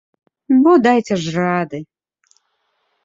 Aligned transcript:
Бо 0.61 0.71
дайце 0.87 1.15
ж 1.25 1.35
рады! 1.37 1.79